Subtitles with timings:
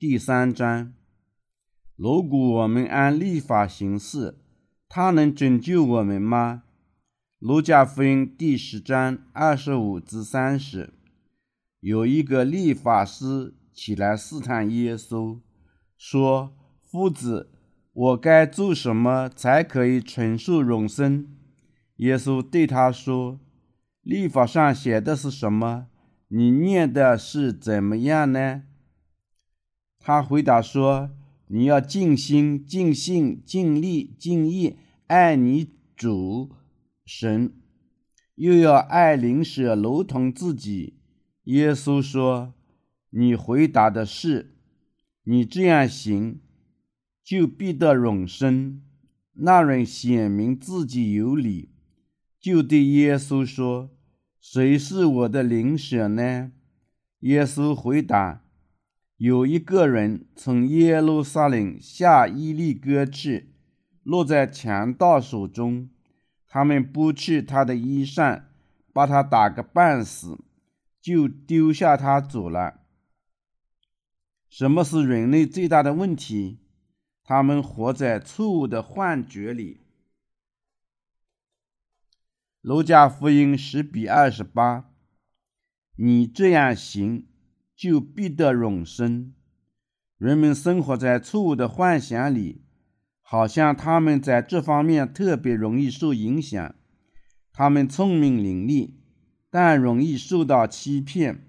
[0.00, 0.92] 第三章。
[1.96, 4.38] 如果我们按立法行事，
[4.88, 6.62] 他能拯救我们吗？
[7.40, 10.94] 路加福音第十章二十五至三十。
[11.80, 15.40] 有一个立法师起来试探耶稣，
[15.96, 17.50] 说：“夫子，
[17.92, 21.26] 我该做什么才可以承受永生？”
[21.98, 23.40] 耶稣对他说
[24.02, 25.88] ：“立法上写的是什么？
[26.28, 28.62] 你念的是怎么样呢？”
[30.08, 31.10] 他回答说
[31.48, 36.50] ：“你要尽心、尽性、尽力、尽意爱你主
[37.04, 37.52] 神，
[38.34, 40.94] 又要爱邻舍如同自己。”
[41.44, 42.54] 耶稣说
[43.12, 44.54] ：“你回答的是，
[45.24, 46.40] 你这样行，
[47.22, 48.80] 就必得永生。”
[49.36, 51.68] 那人显明自己有理，
[52.40, 53.90] 就对耶稣说
[54.40, 56.52] ：“谁是我的邻舍呢？”
[57.20, 58.42] 耶稣回答
[59.18, 63.52] ：“有一个人从耶路撒冷下伊利哥去，
[64.02, 65.90] 落在强盗手中，
[66.48, 68.44] 他们剥去他的衣裳，
[68.92, 70.38] 把他打个半死。”
[71.00, 72.80] 就丢下他走了。
[74.50, 76.58] 什么是人类最大的问题？
[77.24, 79.80] 他们活在错误的幻觉里。
[82.60, 84.90] 儒家福音十比二十八，
[85.96, 87.27] 你这样行，
[87.78, 89.32] 就必得永生。
[90.18, 92.64] 人们生活在错误的幻想里，
[93.22, 96.74] 好像他们在这方面特别容易受影响。
[97.52, 98.94] 他们聪明伶俐。
[99.50, 101.48] 但容易受到欺骗，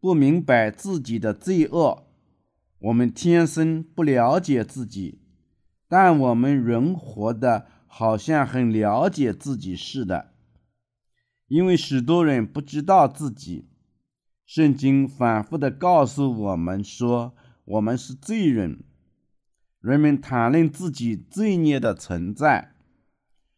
[0.00, 2.08] 不明白自己的罪恶。
[2.80, 5.20] 我们天生不了解自己，
[5.88, 10.32] 但我们人活的好像很了解自己似的。
[11.46, 13.69] 因为许多人不知道自己，
[14.52, 18.82] 圣经反复的告诉我们说，我们是罪人。
[19.80, 22.72] 人们谈论自己罪孽的存在，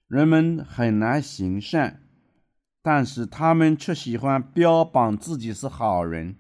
[0.06, 2.03] 人们很难行善。
[2.82, 6.36] 但是他们却喜欢标榜自己是好人，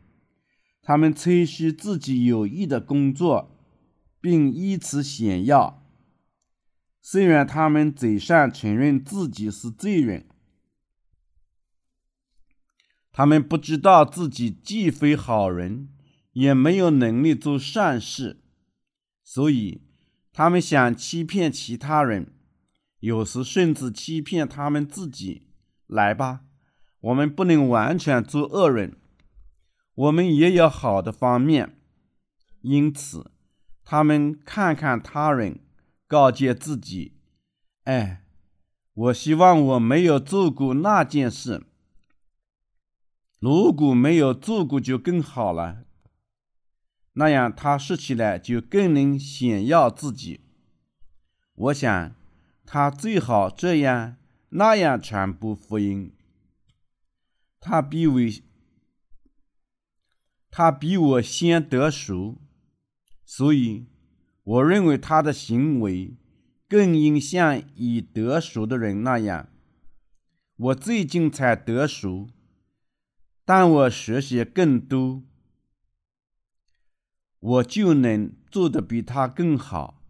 [0.82, 3.56] 他们吹嘘自己有益的工作，
[4.20, 5.82] 并以此显耀。
[7.00, 10.26] 虽然他们嘴上承认自己是罪人，
[13.12, 15.90] 他们不知道自己既非好人，
[16.32, 18.40] 也没有能力做善事，
[19.22, 19.82] 所以
[20.32, 22.32] 他们想欺骗其他人，
[23.00, 25.48] 有时甚至欺骗他们自己。
[25.86, 26.40] 来吧，
[27.00, 28.96] 我们不能完全做恶人，
[29.94, 31.76] 我们也有好的方面。
[32.62, 33.30] 因此，
[33.84, 35.60] 他们看看他人，
[36.06, 37.18] 告诫自己
[37.84, 38.24] ：“哎，
[38.94, 41.66] 我希望我没有做过那件事。
[43.42, 45.82] 如果没有做过，就更好了。
[47.14, 50.42] 那样他说起来就更能显耀自己。
[51.56, 52.14] 我想，
[52.64, 54.16] 他最好这样。”
[54.54, 56.12] 那样传播福音，
[57.58, 58.20] 他比我
[60.50, 62.38] 他比我先得熟，
[63.24, 63.86] 所以
[64.44, 66.18] 我认为他的行为
[66.68, 69.48] 更应像已得熟的人那样。
[70.56, 72.28] 我最近才得熟，
[73.44, 75.22] 但我学习更多，
[77.40, 80.02] 我就能做得比他更好。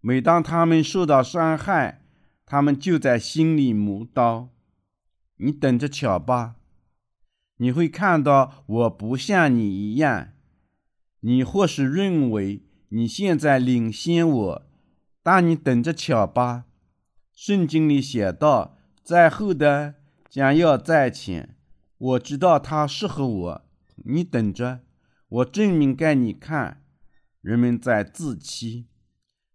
[0.00, 2.02] 每当他们受到伤害，
[2.46, 4.48] 他们就在心里磨刀，
[5.36, 6.56] 你等着瞧吧，
[7.58, 10.30] 你会看到我不像你一样。
[11.20, 14.62] 你或是认为你现在领先我，
[15.22, 16.64] 但你等着瞧吧。
[17.34, 19.96] 圣经里写道：“在后的
[20.30, 21.56] 将要在前。”
[21.98, 23.68] 我知道他适合我，
[24.04, 24.80] 你等着，
[25.28, 26.84] 我证明给你看。
[27.40, 28.88] 人们在自欺。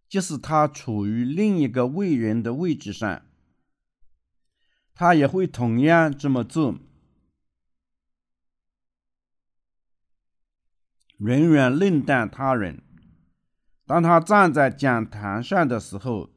[0.09, 3.25] 即使他处于另一个伟人的位置上，
[4.93, 6.77] 他也会同样这么做。
[11.17, 12.83] 人远论断他人。
[13.85, 16.29] 当他站在讲坛上的时候，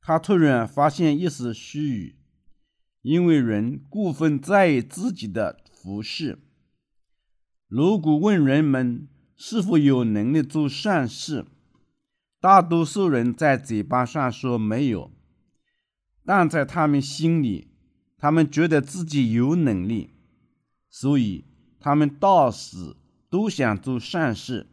[0.00, 2.18] 他突然发现一丝虚语，
[3.06, 6.40] 因为人过分在意自己的服饰。
[7.68, 9.06] 如果问人们
[9.36, 11.46] 是否有能力做善事，
[12.40, 15.12] 大多数人在嘴巴上说没有，
[16.24, 17.68] 但在他们心里，
[18.18, 20.10] 他们觉得自己有能力，
[20.90, 21.44] 所以
[21.78, 22.96] 他们到死
[23.30, 24.66] 都想做善事。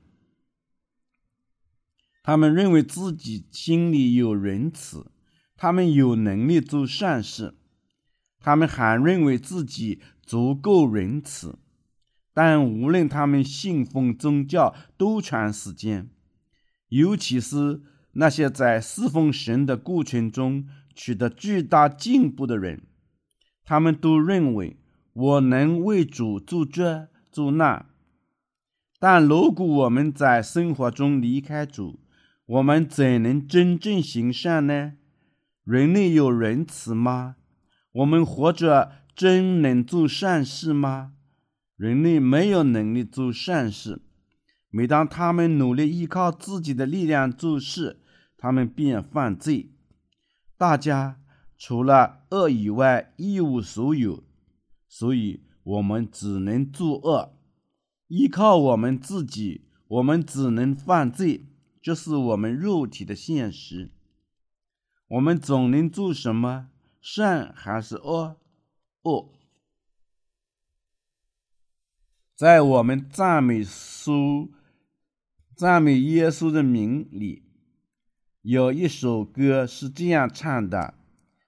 [2.24, 5.12] 他们认为自己心里有仁慈，
[5.56, 7.53] 他们有能力做善事，
[8.44, 11.57] 他们还认为自己足够仁慈，
[12.34, 16.10] 但无论他们信奉宗教多长时间，
[16.90, 17.81] 尤其是
[18.12, 22.84] 那些在侍奉神的过程中取得巨大进步的人，
[23.63, 24.78] 他们都认为
[25.13, 27.86] 我能为主做这做那。
[29.00, 32.01] 但如果我们在生活中离开主，
[32.45, 34.94] 我们怎能真正行善呢？
[35.63, 37.38] 人类有仁慈吗？
[37.94, 41.13] 我们活着真能做善事吗？
[41.75, 44.01] 人类没有能力做善事。
[44.69, 48.00] 每当他们努力依靠自己的力量做事，
[48.36, 49.69] 他们便犯罪。
[50.57, 51.19] 大家
[51.56, 54.24] 除了恶以外一无所有，
[54.88, 57.38] 所以我们只能作恶。
[58.07, 61.45] 依靠我们自己，我们只能犯罪，
[61.80, 63.92] 这是我们肉体的现实。
[65.10, 66.69] 我们总能做什么？
[67.05, 68.38] 善还是恶？
[69.01, 69.29] 恶。
[72.33, 74.53] 在我们赞美书。
[75.55, 77.44] 赞美耶稣的名里，
[78.41, 80.95] 有一首歌是这样唱的：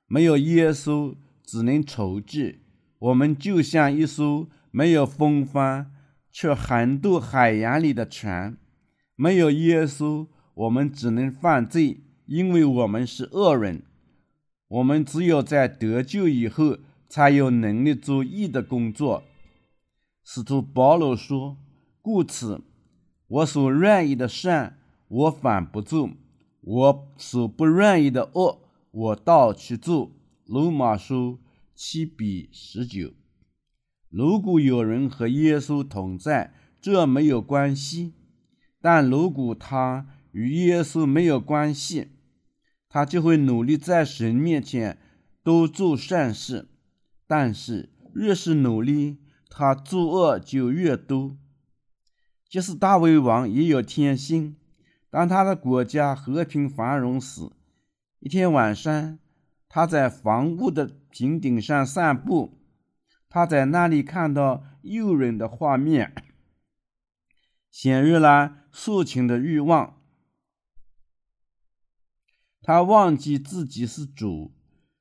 [0.07, 2.61] 没有耶稣，只能筹治。
[2.99, 5.91] 我们就像一艘没有风帆
[6.31, 8.57] 却横渡海洋里的船。
[9.15, 13.81] 没有耶稣，我们只能犯罪，因为我们是恶人。
[14.67, 16.77] 我们只有在得救以后，
[17.07, 19.23] 才有能力做义的工作。
[20.23, 21.57] 使徒保罗说
[22.01, 22.61] ：“故此。”
[23.27, 24.77] 我所愿意的善，
[25.07, 26.11] 我反不做；
[26.61, 28.59] 我所不愿意的恶，
[28.91, 30.11] 我倒去做。
[30.45, 31.39] 罗马书
[31.73, 33.13] 七比十九。
[34.09, 38.13] 如果有人和耶稣同在，这没有关系；
[38.79, 42.09] 但如果他与耶稣没有关系，
[42.95, 44.97] 他就会努力在神面前
[45.43, 46.69] 多做善事。
[47.27, 49.17] 但是越是努力，
[49.49, 51.35] 他作恶就越多。
[52.47, 54.55] 即使大卫王也有天性。
[55.09, 57.41] 当他的国家和平繁荣时，
[58.21, 59.19] 一天晚上，
[59.67, 62.57] 他在房屋的平顶上散步，
[63.27, 66.13] 他在那里看到诱人的画面，
[67.69, 69.97] 显示了色情的欲望。
[72.67, 74.51] 他忘记自己是主，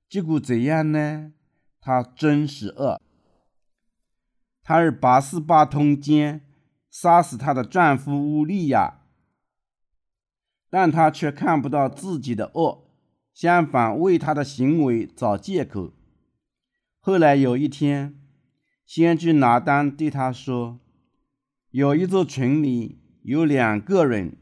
[0.07, 1.33] 结果怎样呢？
[1.81, 3.01] 他真是恶。
[4.63, 6.43] 他是八十八通奸。
[6.91, 9.01] 杀死她的丈夫乌利亚，
[10.71, 12.85] 但她却看不到自己的恶，
[13.33, 15.93] 相反为她的行为找借口。
[17.01, 18.15] 后来有一天，
[18.87, 20.79] 先知拿单对她说
[21.73, 24.37] ：“有一座城里有两个人，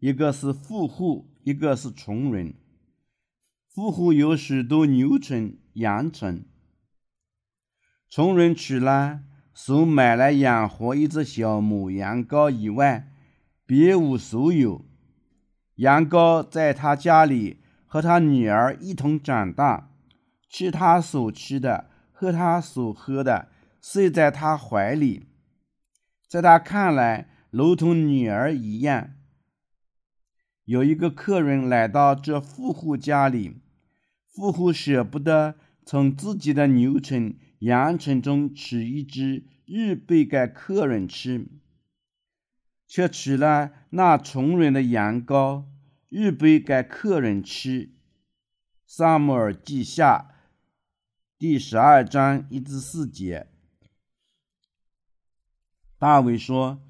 [0.00, 2.52] 一个是富户，一个是穷人。
[3.66, 6.44] 富户有许多牛群、羊群，
[8.10, 9.20] 穷人娶了。”
[9.54, 13.10] 所买来养活一只小母羊羔以外，
[13.66, 14.84] 别无所有。
[15.76, 19.90] 羊羔在他家里和他女儿一同长大，
[20.48, 23.48] 吃他所吃的，喝他所喝的，
[23.82, 25.26] 睡在他怀里，
[26.28, 29.14] 在他看来如同女儿一样。
[30.68, 33.56] 有一个客人来到这富户家里，
[34.26, 35.54] 富户舍不得
[35.86, 37.38] 从自己的牛群。
[37.60, 41.48] 羊群中取一只，预备给客人吃，
[42.86, 45.64] 却取了那穷人的羊羔，
[46.10, 47.94] 预备给客人吃。
[48.86, 50.34] 萨姆尔记下
[51.38, 53.46] 第十二章一至四节。
[55.98, 56.82] 大卫说：“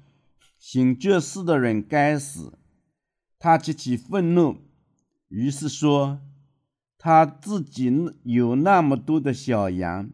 [0.59, 2.58] 行这事的人该死。”
[3.39, 4.57] 他极其愤怒，
[5.29, 6.19] 于是说
[6.99, 7.89] ：“他自己
[8.23, 10.11] 有那么多的小羊。”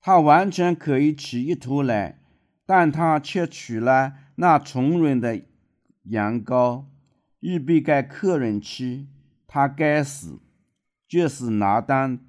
[0.00, 2.18] 他完全可以取一头来，
[2.64, 5.42] 但他却取了那穷人的
[6.04, 6.84] 羊羔，
[7.40, 9.06] 预备给客人吃。
[9.46, 10.38] 他该死！
[11.06, 12.20] 就是拿单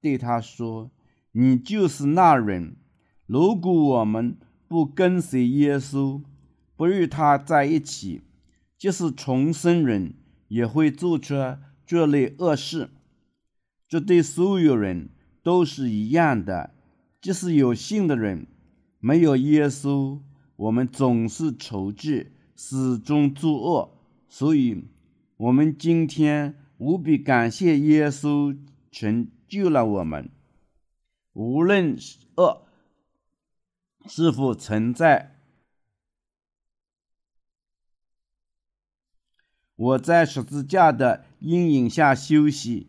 [0.00, 0.90] 对他说
[1.32, 2.76] ：“你就是那人。
[3.26, 4.36] 如果我们
[4.68, 6.22] 不跟随耶稣，
[6.76, 8.22] 不与他在一起，
[8.82, 10.14] 即使重生人
[10.48, 11.36] 也会做出
[11.86, 12.90] 这类恶事。
[13.88, 15.10] 这对所有人
[15.40, 16.74] 都是一样的。”
[17.22, 18.48] 即使有信的人，
[18.98, 20.18] 没有耶稣，
[20.56, 23.96] 我们总是仇视，始终作恶。
[24.28, 24.88] 所以，
[25.36, 28.58] 我们今天无比感谢耶稣
[28.90, 30.28] 成就了我们。
[31.34, 31.96] 无论
[32.34, 32.66] 恶
[34.08, 35.36] 是否存在，
[39.82, 42.86] 我在十字架的阴影下休息，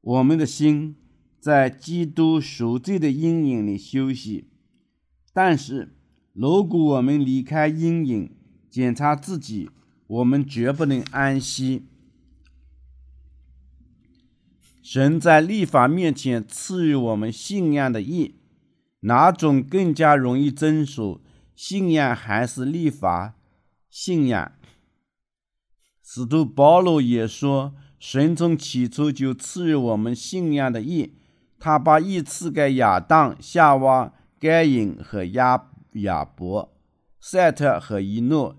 [0.00, 0.96] 我们的心。
[1.40, 4.48] 在基督赎罪的阴影里休息，
[5.32, 5.94] 但是
[6.32, 8.36] 如果我们离开阴影，
[8.68, 9.70] 检查自己，
[10.08, 11.86] 我们绝不能安息。
[14.82, 18.34] 神在立法面前赐予我们信仰的义，
[19.00, 21.20] 哪种更加容易遵守？
[21.54, 23.36] 信仰还是立法？
[23.88, 24.52] 信仰。
[26.10, 31.12] 使徒保罗也说：“神从起初就赐予我们信仰的义，
[31.58, 36.72] 他把义赐给亚当、夏娃、该隐和亚亚伯、
[37.20, 38.56] 赛特和伊诺、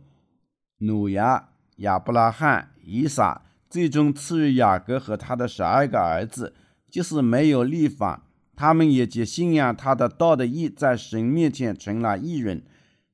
[0.78, 6.54] 努亚、亚伯拉罕、以撒。”最终赐予雅各和他的十二个儿子，
[6.88, 12.64] 即使没有立法，他们也借信仰他的道的义，在神面前成了义人。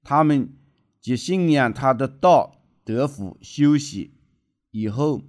[0.03, 0.49] 他们
[0.99, 4.14] 借信仰他的道得福休息。
[4.75, 5.21] 以后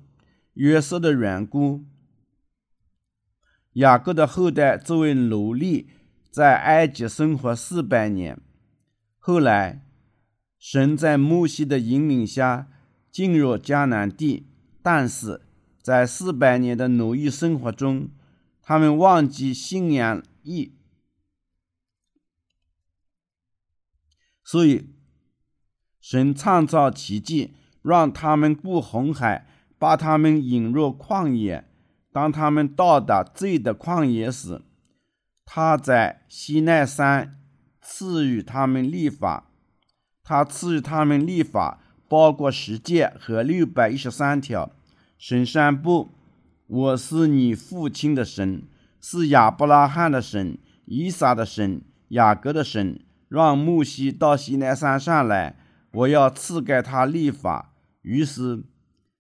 [0.54, 1.84] 约瑟的缘故，
[3.74, 5.88] 雅各的后代作为奴隶
[6.32, 8.40] 在埃及生活四百年。
[9.18, 9.86] 后来，
[10.58, 12.68] 神在摩西的引领下
[13.12, 14.48] 进入迦南地。
[14.82, 15.42] 但是
[15.80, 18.10] 在四百年的奴役生活中，
[18.62, 20.72] 他们忘记信仰义，
[24.42, 24.90] 所以
[26.00, 27.54] 神创造奇迹，
[27.86, 29.46] 让他们过红海，
[29.78, 31.64] 把他们引入旷野。
[32.12, 34.62] 当他们到达罪的旷野时，
[35.44, 37.38] 他在西奈山
[37.80, 39.52] 赐予他们立法，
[40.24, 41.78] 他赐予他们立法，
[42.08, 44.72] 包括十诫和六百一十三条。
[45.16, 46.10] 神山不，
[46.66, 48.64] 我是你父亲的神，
[49.00, 53.00] 是亚伯拉罕的神，以撒的神，雅各的神。
[53.28, 55.56] 让木西到西奈山上来，
[55.92, 57.74] 我要赐给他立法。
[58.06, 58.64] 于是，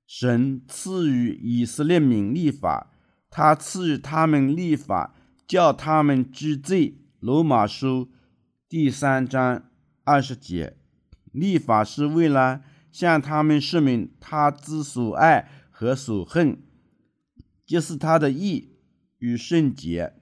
[0.06, 2.92] 神赐予以色列民立法，
[3.28, 5.14] 他赐予他们立法，
[5.46, 7.02] 叫他们知罪。
[7.18, 8.12] 罗马书
[8.68, 9.64] 第三章
[10.04, 10.76] 二十节，
[11.32, 12.62] 立法是为了
[12.92, 15.50] 向他们说明他之所爱。
[15.78, 16.62] 和所恨，
[17.66, 18.78] 即是他的义
[19.18, 20.14] 与圣洁。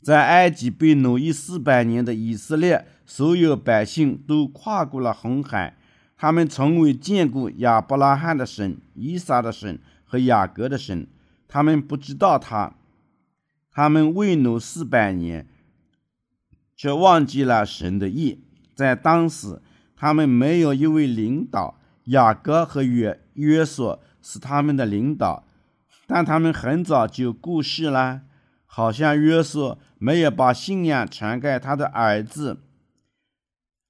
[0.00, 5.76] 在埃及被奴役四百年的以色列，所有百姓都跨过了红海，
[6.22, 11.08] 他们从未见过亚伯拉罕的神、以撒的神和雅各的神，
[11.48, 12.74] 他们不知道他。
[13.72, 15.48] 他们为奴四百年，
[16.76, 18.44] 却忘记了神的意。
[18.72, 19.60] 在当时，
[19.96, 21.80] 他们没有一位领导。
[22.04, 25.42] 雅各和约约瑟是他们的领导，
[26.06, 28.20] 但他们很早就过世了。
[28.64, 32.60] 好像约瑟没有把信仰传给他的儿子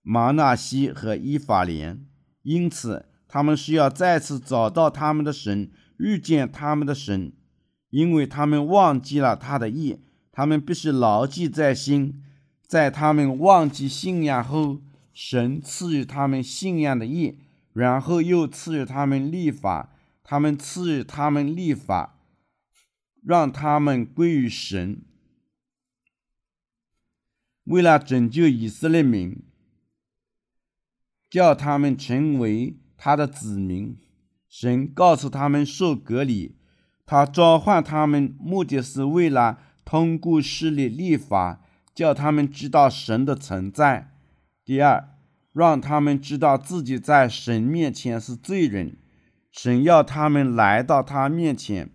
[0.01, 2.07] 马纳西和伊法莲，
[2.43, 7.33] 因此他们需要再次找到他们的神，遇见他们的神，
[7.91, 12.23] 因为他们忘记了他的意，他们必须牢记在心。
[12.67, 14.81] 在他们忘记信仰后，
[15.13, 17.39] 神赐予他们信仰的意。
[17.75, 22.19] 然后又赐予他们立法，他们赐予他们立法，
[23.25, 25.01] 让他们归于神。
[27.65, 29.43] 为了拯救以色列民，
[31.33, 33.97] 叫他们成为他的子民，
[34.51, 36.59] 神告诉他们受隔离。
[37.07, 44.13] 他召唤他们，目的是为了通过势力立法，叫他们知道神的存在。
[44.63, 45.09] 第二。
[45.55, 48.97] 让他们知道自己在神面前是罪人，
[49.51, 51.91] 神要他们来到他面前，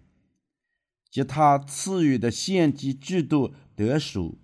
[1.10, 4.38] 及他赐予的献祭制度得赎。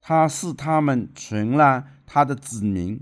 [0.00, 3.00] 他是他们成了他的子民。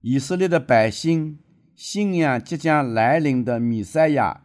[0.00, 1.38] 以色列的百姓
[1.74, 4.44] 信仰即将来临的弥赛亚，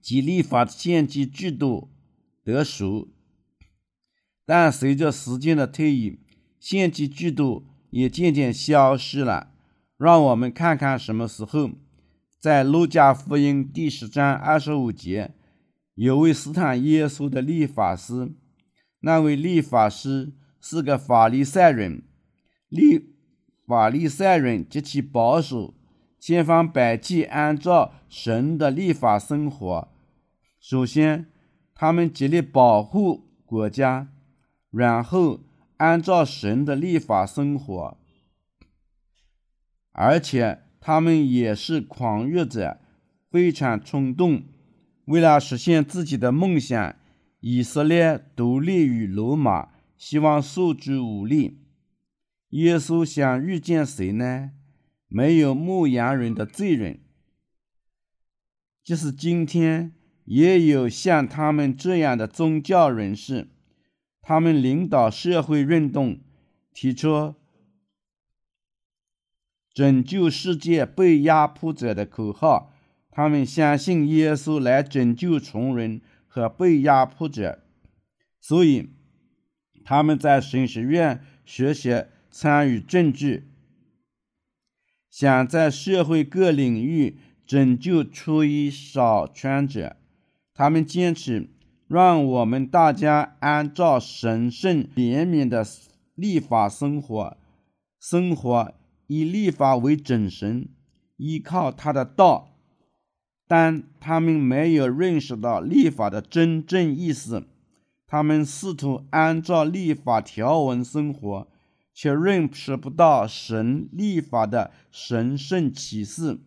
[0.00, 1.90] 及立法献祭制度
[2.44, 3.08] 得熟。
[4.46, 6.20] 但随着时间的推移，
[6.58, 9.52] 献祭制度也渐渐消失了。
[9.98, 11.72] 让我们看看什么时候，
[12.38, 15.34] 在路加福音第十章二十五节，
[15.96, 18.32] 有位斯坦耶稣的立法师，
[19.00, 22.02] 那位立法师是个法利赛人，
[22.68, 23.14] 立
[23.66, 25.74] 法利赛人极其保守，
[26.18, 29.88] 千方百计按照神的立法生活。
[30.60, 31.26] 首先，
[31.74, 34.08] 他们极力保护国家。
[34.70, 35.40] 然后
[35.78, 37.96] 按照神的立法生活，
[39.92, 42.78] 而且他们也是狂热者，
[43.30, 44.42] 非常冲动。
[45.06, 46.96] 为了实现自己的梦想，
[47.40, 51.60] 以色列独立于罗马，希望诉诸武力。
[52.50, 54.52] 耶稣想遇见谁呢？
[55.06, 57.00] 没有牧羊人的罪人，
[58.82, 63.48] 就是今天也有像他们这样的宗教人士，
[64.20, 66.20] 他们领导社会运动，
[66.72, 67.34] 提出
[69.72, 72.74] 拯救世界被压迫者的口号。
[73.10, 76.00] 他们相信耶稣来拯救穷人
[76.38, 77.64] 和被压迫者，
[78.40, 78.90] 所以
[79.84, 83.48] 他们在神学院学习、参与政治，
[85.10, 89.96] 想在社会各领域拯救出于少权者。
[90.54, 91.50] 他们坚持
[91.88, 95.66] 让我们大家按照神圣怜悯的
[96.14, 97.36] 立法生活，
[97.98, 98.72] 生活
[99.08, 100.68] 以立法为准绳，
[101.16, 102.57] 依靠他的道。
[103.50, 107.44] 但他们没有认识到立法的真正意思，
[108.06, 111.48] 他们试图按照立法条文生活，
[111.94, 116.40] 却认识不到神立法的神圣启示。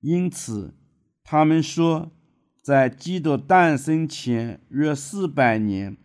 [0.00, 0.76] 因此，
[1.24, 2.12] 他们说，
[2.62, 5.96] 在基督诞生前约四百年，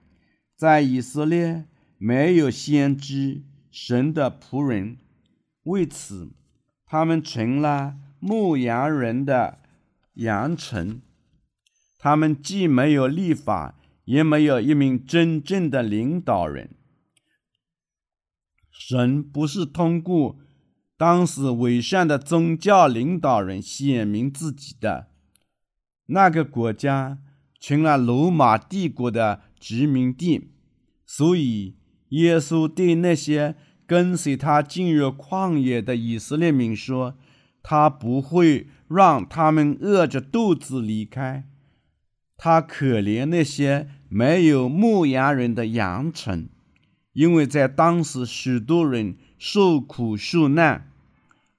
[0.55, 1.65] 在以色列
[1.99, 4.97] 没有先知，神的仆人。
[5.65, 6.31] 为此，
[6.87, 9.59] 他们成了牧羊人的。
[10.15, 11.01] 扬尘，
[11.97, 16.75] 他们既没有立法，也没有一名真正的领导人。
[18.71, 20.37] 神不是通过
[20.97, 25.07] 当时伪善的宗教领导人显明自己的。
[26.07, 27.19] 那个国家
[27.59, 30.51] 成了罗马帝国的殖民地，
[31.05, 31.75] 所以
[32.09, 33.55] 耶稣对那些
[33.85, 37.17] 跟随他进入旷野的以色列民说
[37.61, 41.47] ：“他不会。”让他们饿着肚子离开。
[42.37, 46.49] 他可怜那些没有牧羊人的羊群，
[47.13, 50.91] 因为在当时许多人受苦受难，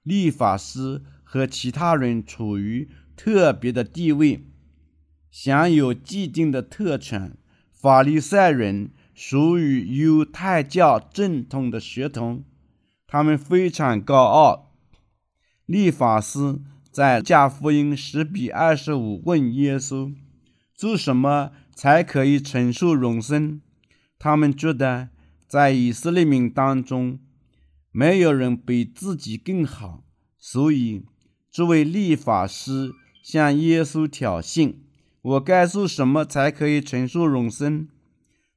[0.03, 4.45] 立法师和其他人处于特别的地位，
[5.31, 7.35] 享有既定的特权。
[7.71, 12.43] 法利赛人属于犹太教正统的血统，
[13.05, 14.73] 他们非常高傲。
[15.65, 16.59] 立法师。
[16.97, 20.15] 在加福音十比二十五问耶稣
[20.73, 23.61] ：“做什么才可以承受永生？”
[24.17, 25.09] 他们觉得
[25.47, 27.19] 在以色列民当中，
[27.91, 30.05] 没有人比自己更好，
[30.39, 31.05] 所以
[31.51, 34.77] 这位立法师向耶稣挑衅
[35.21, 37.87] ：“我该做什么才可以承受永生？”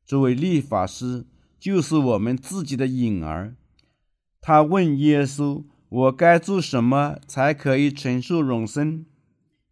[0.07, 1.27] 这位立法师
[1.59, 3.55] 就是我们自己的影儿。
[4.41, 5.65] 他问耶稣。
[5.91, 9.05] 我该做什么才可以承受永生？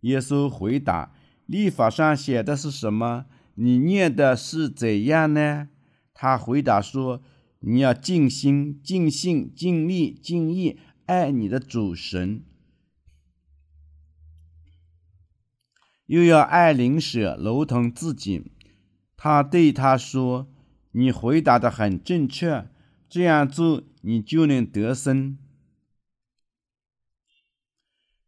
[0.00, 1.14] 耶稣回答
[1.46, 3.26] ：“立法上写的是什么？
[3.54, 5.68] 你念的是怎样呢？”
[6.12, 7.22] 他回答说
[7.60, 12.42] ：“你要尽心、尽性、尽力、尽意爱你的主神，
[16.06, 18.50] 又要爱邻舍如同自己。”
[19.16, 20.48] 他对他说
[20.90, 22.68] ：“你回答的很正确，
[23.08, 25.38] 这样做你就能得生。”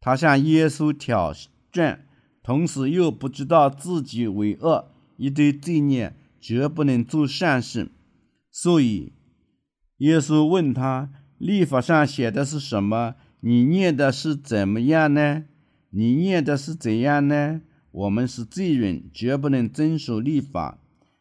[0.01, 1.35] 他向耶稣挑
[1.71, 2.07] 战，
[2.43, 7.91] 同时又不知道自己为恶，一堆罪孽，绝不能做善事。
[8.51, 9.13] 所以，
[9.99, 13.15] 耶稣问他：“立法上写的是什么？
[13.41, 15.45] 你念的是怎么样呢？
[15.91, 17.61] 你念的是怎样呢？
[17.91, 20.79] 我们是罪人，绝不能遵守立法。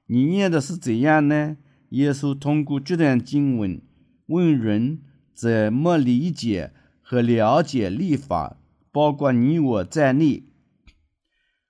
[0.08, 1.58] 你念的是怎样呢？”
[1.90, 3.82] 耶稣通过这段经文，
[4.28, 5.00] 问人
[5.34, 8.58] 怎么理解和了解立法。
[8.92, 10.46] 包括你我在内，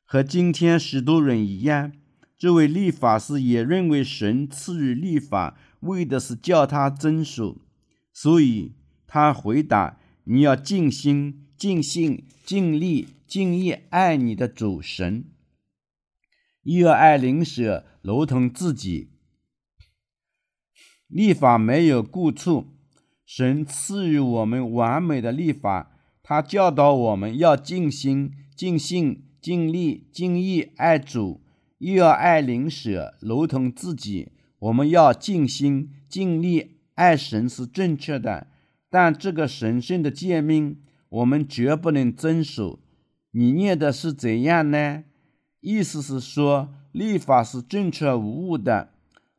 [0.05, 1.91] 和今天许多人一样，
[2.37, 7.57] 这位律法师也认为神赐予律法为的是叫他遵守，
[8.13, 15.25] 所以他回答：“你要尽心、尽性、尽力、尽意爱你的主神，
[16.63, 19.09] 又要爱邻舍如同自己。
[21.07, 22.65] 立法没有过错，
[23.25, 25.97] 神赐予我们完美的立法。”
[26.29, 31.41] 他教导我们要尽心、尽性、尽力、尽意爱主，
[31.79, 34.31] 又要爱邻舍如同自己。
[34.59, 38.45] 我们要尽心、尽力爱神是正确的，
[38.91, 42.77] 但这个神圣的诫命我们绝不能遵守。
[43.31, 45.05] 你念的是怎样呢？
[45.61, 48.91] 意思是说，立法是正确无误的，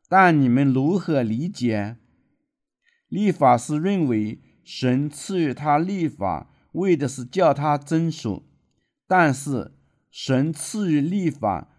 [0.09, 1.95] 但你们如何理解？
[3.07, 6.49] 立法是认为神赐予他立法。
[6.71, 8.43] 为的是叫他遵守，
[9.07, 9.73] 但是
[10.09, 11.69] 神赐予立法，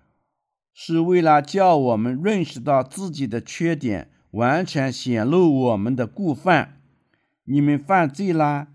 [0.72, 6.80] 是为了叫我们认识到自己的缺点，完全显露我们的过犯。
[7.44, 8.68] 你们犯罪啦，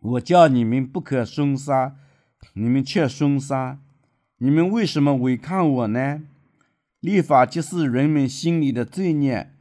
[0.00, 1.96] 我叫你们不可凶杀，
[2.54, 3.78] 你们却凶杀；
[4.38, 6.22] 你们为什么违抗我呢？
[7.00, 9.52] 立法就是人们心里的罪孽。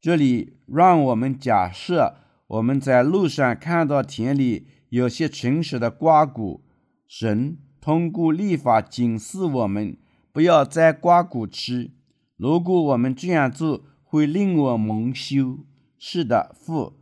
[0.00, 6.60] 这里让我们假设我们在路上看到田里有些诚实的瓜果，
[7.08, 9.96] 神通过立法警示我们
[10.30, 11.90] 不要摘瓜果吃。
[12.36, 15.58] 如果我们这样做，会令我蒙羞。
[15.98, 16.92] 是的，父，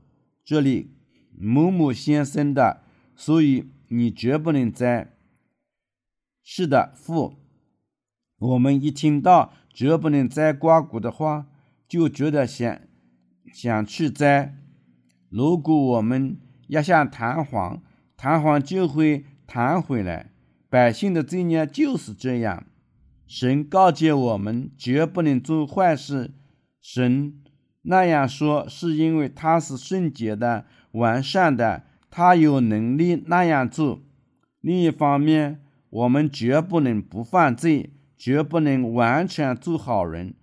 [0.42, 0.94] 这里
[1.36, 2.82] 某某先生的，
[3.14, 5.12] 所以你绝不能摘。
[6.42, 7.34] 是的，父。
[8.38, 11.46] 我们一听到绝不能摘瓜果的话，
[11.86, 12.80] 就觉得想
[13.52, 14.56] 想去摘。
[15.28, 16.38] 如果我们
[16.72, 17.82] 要像弹簧，
[18.16, 20.30] 弹簧就会弹回来。
[20.70, 22.64] 百姓的罪孽就是这样。
[23.26, 26.30] 神告诫我们绝不能做坏事。
[26.80, 27.34] 神。
[27.82, 34.00] 那样说，是因为他是圣洁的、完善的，他有能力那样做。
[34.60, 40.34] 另一方面，我们绝不能不犯罪，绝不能完全做好人，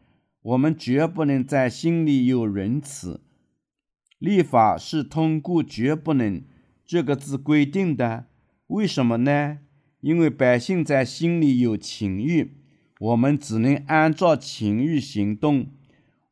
[0.43, 3.21] 我们绝不能在心里有仁慈。
[4.19, 6.43] 立法是通过“绝不能”
[6.85, 8.27] 这个字规定的。
[8.67, 9.57] 为什么呢？
[10.01, 12.53] 因为百姓在心里有情欲，
[12.99, 15.67] 我们只能按照情欲行动。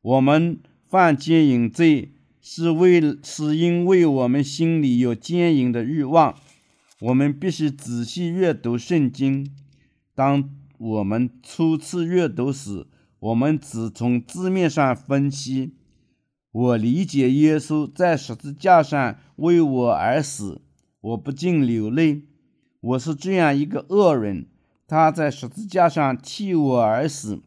[0.00, 0.60] 我们。
[0.90, 6.34] 犯奸淫罪是为是因为我们心里有奸淫的欲望。
[7.00, 9.54] 我们必须仔细阅读圣经。
[10.14, 10.48] 当
[10.78, 12.86] 我们初次阅读时，
[13.18, 15.74] 我们只从字面上分析。
[16.50, 20.60] 我理解耶稣在十字架上为我而死，
[21.00, 22.22] 我不禁流泪。
[22.80, 24.48] 我是这样一个恶人，
[24.86, 27.42] 他在十字架上替我而死。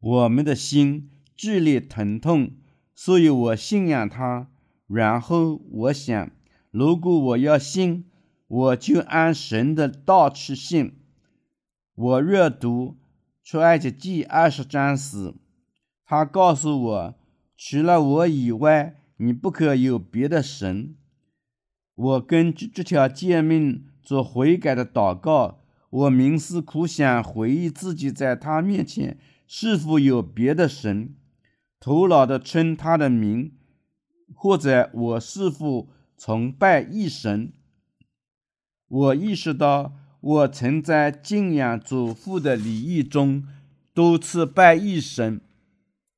[0.00, 1.10] 我们的心。
[1.38, 2.52] 剧烈疼痛，
[2.94, 4.48] 所以我信仰他。
[4.86, 6.30] 然后我想，
[6.70, 8.06] 如果我要信，
[8.48, 10.94] 我就按神的道去信。
[11.94, 12.96] 我阅读
[13.44, 15.34] 出埃及记二十章时，
[16.06, 17.14] 他告诉我，
[17.56, 20.94] 除了我以外，你不可有别的神。
[21.94, 25.62] 我根据这条诫命做悔改的祷告。
[25.88, 31.14] 我冥思苦想，回忆自己在他面前是否有别的神。
[31.80, 33.52] 头脑的称他的名，
[34.34, 35.88] 或者我是否
[36.18, 37.52] 崇拜一神？
[38.88, 43.46] 我意识到我曾在敬仰祖父的礼仪中
[43.94, 45.40] 多次拜一神，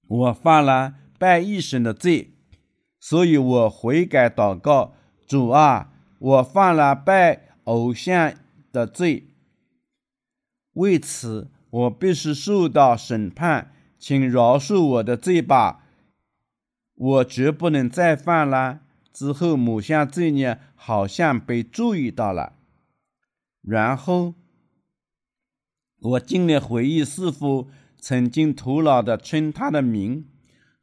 [0.09, 2.33] 我犯了拜一神的罪，
[3.00, 4.94] 所以我悔改祷告
[5.26, 8.35] 主啊，我犯了拜偶像
[8.72, 9.28] 的罪，
[10.74, 13.72] 为此我必须受到审判。
[13.98, 15.85] 请饶恕我的罪吧，
[16.94, 18.83] 我绝不能再犯了。
[19.12, 22.52] 之后，某项罪孽好像被注意到了，
[23.61, 24.35] 然后
[26.00, 27.66] 我尽力回忆是否
[27.98, 30.28] 曾经徒劳的称他的名。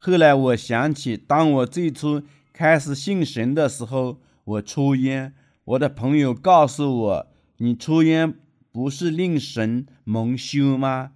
[0.06, 5.34] 后来我想起，当我最初开始信神的时候，我抽烟。
[5.64, 7.26] 我的朋友告诉我
[7.58, 8.32] ：“你抽烟
[8.70, 11.10] 不是令神蒙羞吗？”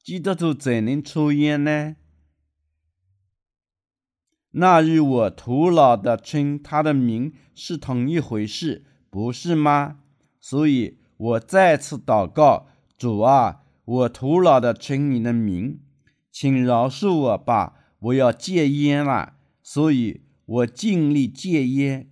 [0.00, 1.96] 基督徒怎能抽烟呢？
[4.52, 9.96] 那与我徒劳的称他的名是同一回事，不是吗？
[10.40, 15.80] 所以我再次祷告主啊，我徒劳的称你的名，
[16.30, 19.34] 请饶恕我吧，我要戒烟了。
[19.62, 22.08] 所以我尽力戒烟，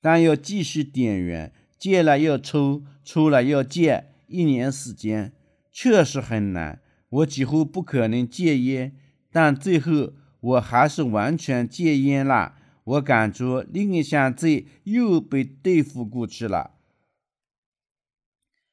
[0.00, 5.32] 但要继续点燃，戒了又抽，抽了又戒，一年时间。
[5.70, 8.96] 确实很难，我几乎不可能戒烟，
[9.30, 12.56] 但最后我还是完全戒烟了。
[12.84, 16.72] 我感觉另一项罪又被对付过去了。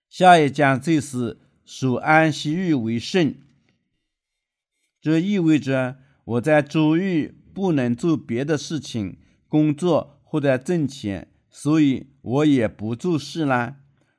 [0.09, 3.35] 下一讲罪是守安息日为圣，
[5.01, 13.77] 这意味着我在周日不能做别的事情、工作或者挣钱，所以我也不做事啦。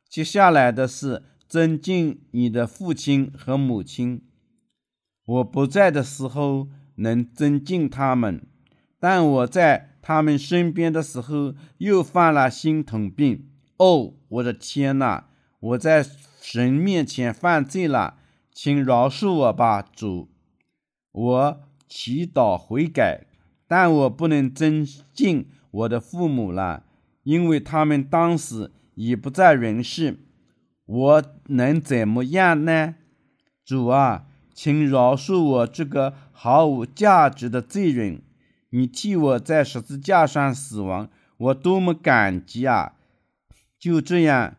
[0.08, 1.24] 接下来的是。
[1.50, 4.22] 尊敬你的父亲和母亲。
[5.24, 8.46] 我不在的时候能尊敬他们，
[9.00, 13.48] 但我在他们身边的时候又犯了心疼病。
[13.78, 15.26] 哦，我的天哪！
[15.58, 16.06] 我在
[16.40, 18.18] 神面前犯罪了，
[18.52, 20.30] 请饶恕我吧，主。
[21.12, 23.26] 我祈祷悔改，
[23.66, 26.84] 但我不能尊敬我的父母了，
[27.22, 30.18] 因为他们当时已不在人世。
[30.86, 32.96] 我能怎么样呢？
[33.64, 38.22] 主啊，请饶恕我这个毫无价值的罪人！
[38.70, 42.94] 你替我在十字架上死亡，我多么感激啊！
[43.78, 44.56] 就这样，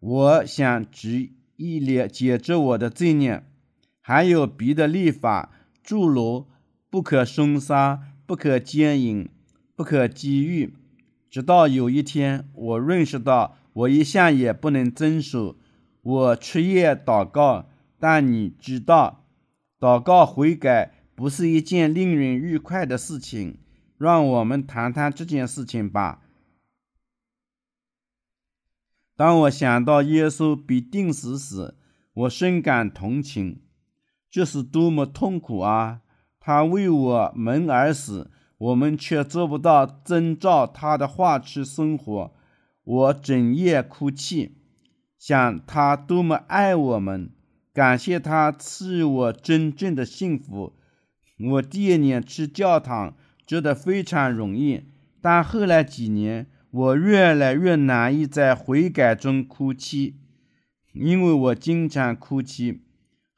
[0.00, 3.42] 我想只以了解着我的罪孽。
[4.00, 5.50] 还有别的立法，
[5.84, 6.48] 诸如
[6.88, 9.28] 不可凶杀、不可奸淫、
[9.76, 10.74] 不可机遇。
[11.30, 15.56] 直到有一天，我认识到我一向也不能遵守。
[16.00, 17.68] 我彻夜祷告，
[17.98, 19.26] 但你知道，
[19.78, 23.58] 祷告悔改不是一件令人愉快的事情。
[23.96, 26.22] 让我们谈谈这件事情吧。
[29.16, 31.74] 当我想到耶稣被钉死时，
[32.14, 33.60] 我深感同情。
[34.34, 36.00] 这是多么痛苦啊！
[36.40, 42.32] 他为我们而死，我们却做不到遵照他的话去生活。
[42.82, 44.56] 我整夜哭泣，
[45.16, 47.30] 想他多么爱我们，
[47.72, 50.72] 感谢他赐我真正的幸福。
[51.52, 53.14] 我第一年去教堂
[53.46, 54.82] 觉得非常容易，
[55.22, 60.16] 但后来几年，我越来越难以在悔改中哭泣，
[60.92, 62.80] 因为我经常哭泣。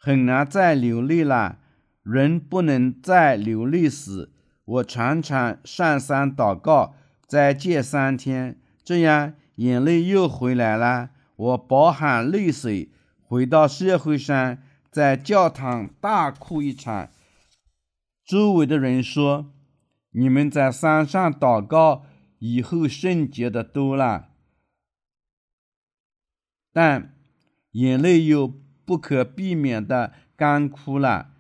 [0.06, 1.58] 很难再流泪了。
[2.04, 4.30] 人不能再流泪时，
[4.64, 6.94] 我常常上山祷告，
[7.26, 11.10] 再戒三天，这样眼泪又回来了。
[11.34, 14.58] 我饱含泪水回到社会上，
[14.92, 17.10] 在教堂大哭一场。
[18.24, 19.52] 周围的人说
[20.14, 22.04] ：“你们在山上祷告
[22.38, 24.28] 以后圣洁的多了。”
[26.72, 27.12] 但
[27.72, 28.64] 眼泪又。
[28.86, 31.32] 不可避免的干枯了。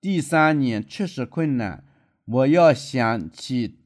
[0.00, 1.84] 第三年确实困难。
[2.26, 3.80] 我要想起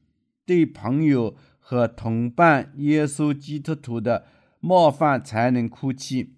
[0.45, 4.25] 对朋友和同伴耶稣基督徒的
[4.61, 6.35] 冒犯，才能哭泣。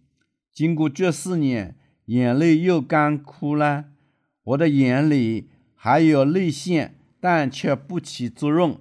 [0.51, 3.85] 经过这四年，眼泪又干枯了。
[4.43, 8.79] 我的眼里还有泪腺，但却不起作用。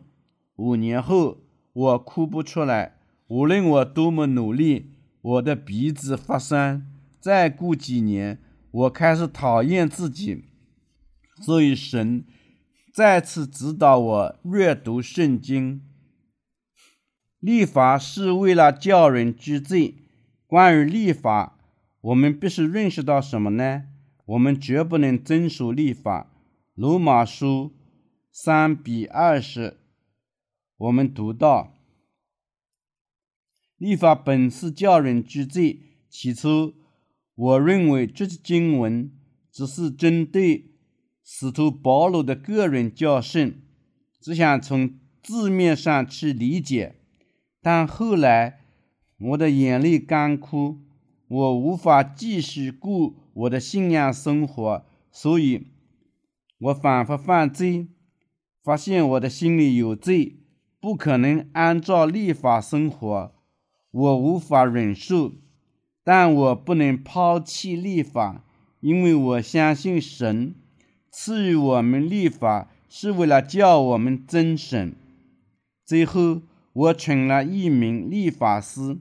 [0.57, 1.39] 五年后，
[1.73, 2.97] 我哭不出来。
[3.29, 6.90] 无论我多么努力，我的鼻子发酸。
[7.21, 8.39] 再过几年，
[8.71, 10.45] 我开始讨厌自己，
[11.43, 12.25] 所以神
[12.95, 15.83] 再次指导我阅读圣经。
[17.39, 19.97] 立法是为了叫人知罪。
[20.47, 21.59] 关于立法，
[22.01, 23.85] 我们必须认识到什么呢？
[24.25, 26.33] 我们绝不能遵守立法。
[26.75, 27.73] 罗马书
[28.33, 29.77] 三比二十，
[30.79, 31.75] 我们读到：
[33.77, 35.81] 立法本是叫人知罪。
[36.09, 36.80] 起初。
[37.41, 39.11] 我认为这些经文
[39.51, 40.73] 只是针对
[41.25, 43.63] 使徒保罗的个人教训，
[44.21, 46.97] 只想从字面上去理解。
[47.63, 48.61] 但后来
[49.19, 50.81] 我的眼泪干枯，
[51.29, 55.69] 我无法继续过我的信仰生活，所以
[56.59, 57.89] 我反复犯罪，
[58.63, 60.41] 发现我的心里有罪，
[60.79, 63.35] 不可能按照立法生活，
[63.93, 65.33] 我无法忍受。
[66.11, 68.43] 但我不能抛弃立法，
[68.81, 70.57] 因为我相信神
[71.09, 74.97] 赐予我们立法是为了叫我们遵神。
[75.87, 76.43] 最后，
[76.73, 78.99] 我成了一名立法师，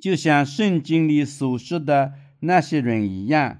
[0.00, 3.58] 就像圣经里所说的那些人一样。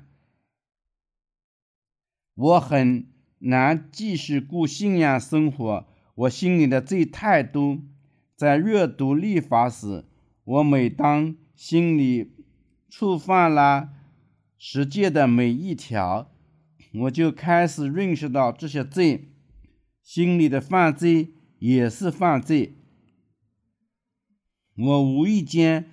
[2.35, 3.07] 我很
[3.41, 7.77] 难继续过信仰生活，我心里的罪太多。
[8.35, 10.07] 在阅读立法时，
[10.45, 12.31] 我每当心里
[12.89, 13.89] 触犯了
[14.57, 16.31] 十诫的每一条，
[16.95, 19.33] 我就开始认识到这些罪，
[20.01, 22.77] 心里的犯罪也是犯罪。
[24.77, 25.91] 我无意间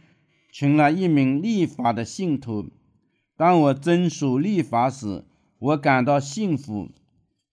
[0.53, 2.69] 成了一名立法的信徒。
[3.35, 5.25] 当我遵守立法时，
[5.57, 6.91] 我感到幸福；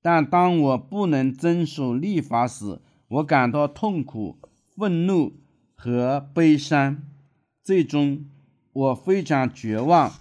[0.03, 4.39] 但当我不能遵守立法时，我感到痛苦、
[4.77, 5.41] 愤怒
[5.75, 7.03] 和悲伤。
[7.65, 8.25] 最终，
[8.73, 10.15] 我非常绝望。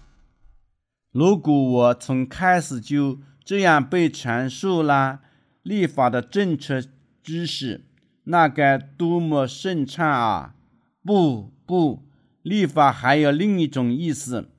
[1.12, 5.22] 如果我从开始就这样被传授了
[5.64, 6.84] 立法的正确
[7.24, 7.86] 知识，
[8.26, 10.56] 那该多么顺畅啊！
[11.04, 12.04] 不不，
[12.44, 14.50] 立法还有另一种意思，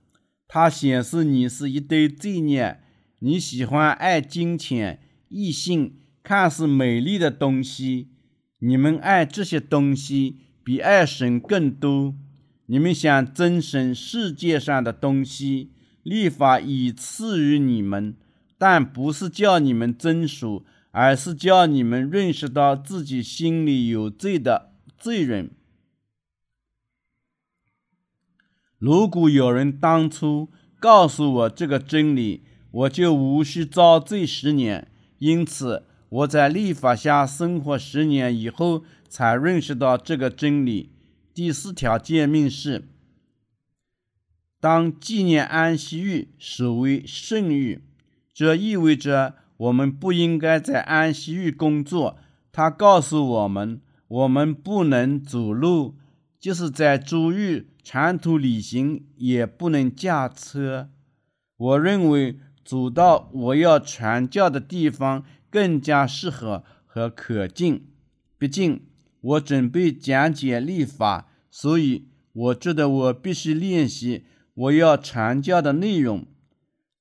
[0.48, 2.80] 它显示你是一堆罪孽。
[3.20, 8.08] 你喜欢爱金钱、异性、看似美丽的东西，
[8.58, 12.16] 你们爱这些东西比爱神更多。
[12.66, 15.70] 你们想增生世界上的东西，
[16.02, 18.16] 立法已赐予你们，
[18.56, 25.50] 但不是叫你们遵守，而是叫你们认识到自己心里有罪的罪人。
[28.78, 30.48] 如果有人当初
[30.80, 34.88] 告诉我这个真理，我就无需遭罪十年。
[35.18, 40.91] 因此，我在立法下生活十年以后，才认识到这个真理。
[41.34, 42.88] 第四条诫命是：
[44.60, 47.80] 当纪念安息日视为圣日，
[48.34, 52.18] 这意味着我们不应该在安息日工作。
[52.52, 55.96] 他告诉我们，我们不能走路，
[56.38, 60.90] 就是在周日长途旅行也不能驾车。
[61.56, 67.86] 我认为走到我要传教的地方更加适合和可敬。
[68.36, 68.82] 毕竟
[69.22, 76.26] 我准备讲解立法，所以我觉得我必须练习我要传教的内容。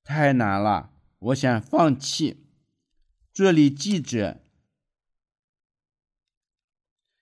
[0.02, 2.46] 太难了，我想放弃。
[3.32, 4.42] 这里记着，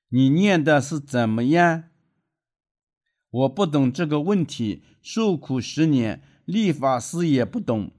[0.09, 1.85] 你念的是怎么样？
[3.31, 6.23] 我不懂这个问题，受苦十年。
[6.47, 7.93] 立法师也不懂，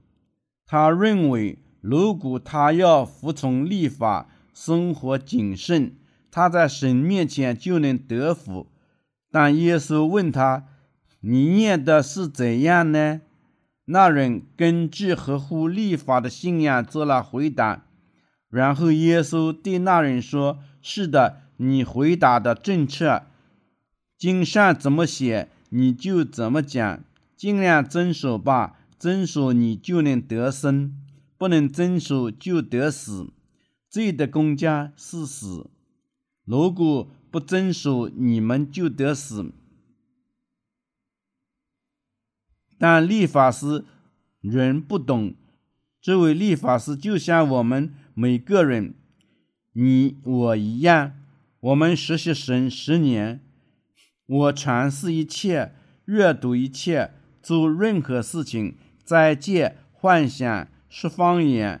[0.66, 5.96] 他认为如果他要服从立法，生活谨慎，
[6.32, 8.66] 他在神面前就能得福。
[9.30, 10.64] 但耶稣问他
[11.20, 13.20] ：“你念的是怎样呢？”
[13.86, 17.84] 那人根据合乎立法的信仰做了回答。
[18.48, 23.22] 然后耶稣对那人说：“是的，你回答的正确。
[24.18, 27.04] 经上怎么写，你就怎么讲。”
[27.36, 30.92] 尽量遵守吧，遵守你就能得生；
[31.36, 33.32] 不能遵守就得死。
[33.90, 35.68] 罪的公家是死，
[36.44, 39.52] 如果不遵守，你们就得死。
[42.78, 43.84] 但立法师
[44.40, 45.34] 人不懂，
[46.00, 48.94] 这位立法师就像我们每个人，
[49.72, 51.14] 你我一样。
[51.60, 53.40] 我们实习神十年，
[54.26, 55.72] 我尝试一切，
[56.06, 57.12] 阅读一切。
[57.40, 61.80] 做任何事情，再见幻想是方言。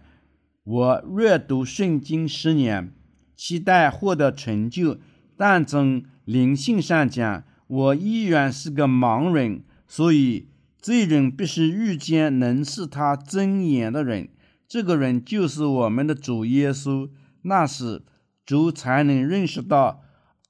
[0.64, 2.92] 我阅读圣经十年，
[3.36, 4.98] 期待获得成就，
[5.36, 9.64] 但从灵性上讲，我依然是个盲人。
[9.86, 10.48] 所以，
[10.80, 14.30] 这人必须遇见能使他睁眼的人。
[14.66, 17.10] 这个人就是我们的主耶稣。
[17.42, 18.02] 那时，
[18.46, 20.02] 主才能认识到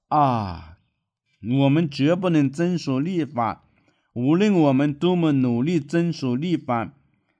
[0.08, 0.76] 啊，
[1.60, 3.64] 我们绝不能遵守律法。
[4.14, 6.92] 无论我们多么努力遵守律法，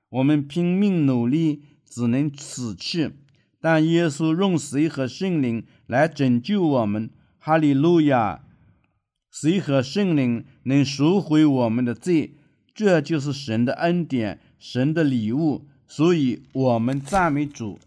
[0.09, 3.11] 我们拼命努力只能死去。
[3.63, 8.43] 但耶稣用水和圣灵来拯救我们，哈利路亚！
[9.31, 12.35] 水和圣灵能赎回我们的罪，
[12.75, 15.65] 这就是神的恩典，神的礼物。
[15.87, 17.79] 所以，我们赞美主。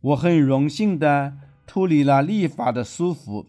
[0.00, 3.46] 我很荣幸的脱离了立法的束缚。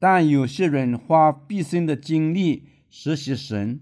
[0.00, 3.80] 但有些人花毕生的精力实习神，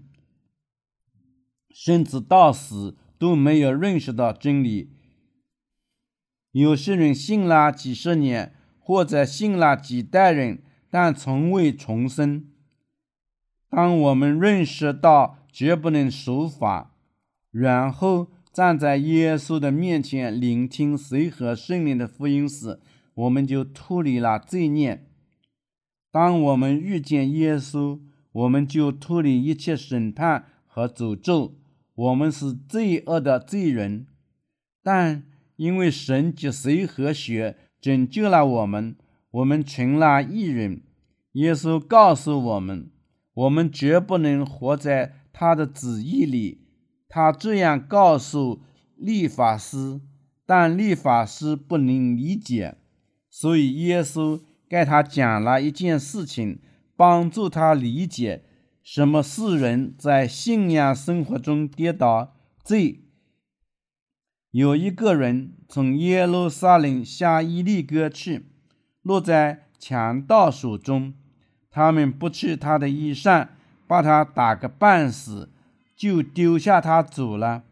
[1.71, 4.89] 甚至到死都没有认识到真理。
[6.51, 12.45] 有些人信了几十年，或者信了几代人，但从未重生。
[13.69, 16.97] 当我们认识到绝不能守法，
[17.49, 22.81] 然后站在耶稣的面前聆听随和圣灵的福音时，
[23.13, 25.07] 我们就脱离了罪孽。
[26.11, 28.01] 当我们遇见耶稣，
[28.33, 31.55] 我们就脱离一切审判和诅咒。
[31.95, 34.07] 我们是罪恶的罪人，
[34.81, 35.23] 但
[35.55, 38.95] 因为神及随和血拯救了我们，
[39.31, 40.81] 我们成了义人。
[41.33, 42.91] 耶稣告诉我们，
[43.33, 46.67] 我们绝不能活在他的旨意里。
[47.07, 48.61] 他这样告诉
[48.95, 50.01] 律法师，
[50.45, 52.77] 但律法师不能理解，
[53.29, 54.41] 所以耶稣。
[54.69, 56.57] 给他讲了一件事情，
[56.95, 58.43] 帮助他理解
[58.83, 62.35] 什么是人在信仰生活中跌倒。
[62.63, 62.99] 最。
[64.51, 68.45] 有一个人从耶路撒冷下伊利哥去，
[69.01, 71.13] 落在强盗手中，
[71.71, 73.47] 他们不去他的衣裳，
[73.87, 75.49] 把他打个半死，
[75.95, 77.63] 就丢下他走了。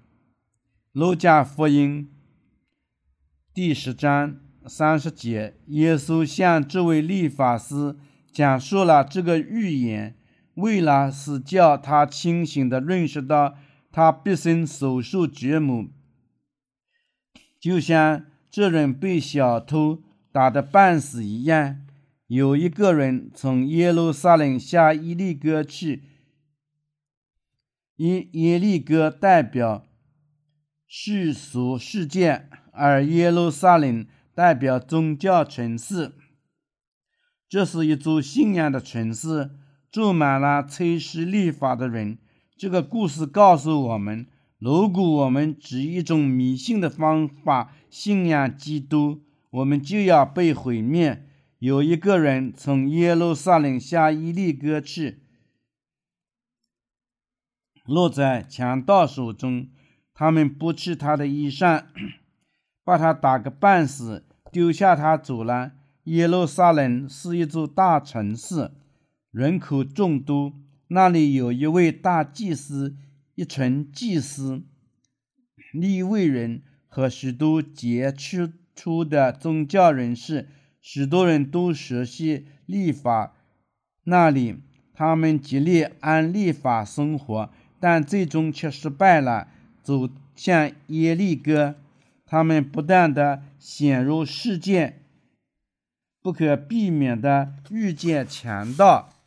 [0.93, 2.09] 路加福音
[3.53, 4.37] 第十章。
[4.67, 7.95] 三十节，耶稣向这位律法师
[8.31, 10.15] 讲述了这个预言，
[10.61, 13.57] 为了是叫他清醒的认识到
[13.91, 15.87] 他毕生所受折磨，
[17.59, 21.81] 就像这人被小偷打得半死一样。
[22.27, 26.03] 有一个人从耶路撒冷下伊利哥去，
[27.97, 29.85] 耶耶利哥代表
[30.87, 34.05] 世俗世界，而耶路撒冷。
[34.33, 36.13] 代表宗教城市，
[37.49, 39.51] 这是一座信仰的城市，
[39.91, 42.17] 住满了吹嘘立法的人。
[42.55, 44.25] 这个故事告诉我们，
[44.57, 51.27] 如果我们只一种迷信的方法信仰基督，我们就要被毁灭。
[51.59, 55.19] 有一个人从耶路撒冷下伊利哥去，
[57.85, 59.67] 落在强盗手中，
[60.13, 61.83] 他们剥去他的衣裳，
[62.85, 65.73] 把他打个半死，丢下他走了。
[66.05, 68.71] 耶路撒冷是一座大城市，
[69.31, 70.53] 人口众多，
[70.89, 72.97] 那里有一位大祭司，
[73.35, 74.61] 一群祭司、
[75.73, 80.49] 利未人和许多杰出出的宗教人士，
[80.81, 83.33] 许多人都熟悉立法。
[84.03, 84.57] 那里，
[84.93, 87.49] 他们极力按立法生活。
[87.79, 89.47] 但最终却失败了，
[89.81, 91.77] 走向耶利哥。
[92.27, 95.01] 他们不断的陷入事件，
[96.21, 99.20] 不可避免的遇见强盗。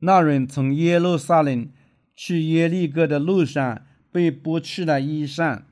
[0.00, 1.68] 那人从耶路撒冷
[2.14, 3.82] 去耶利哥的路上
[4.12, 5.62] 被剥去了衣裳，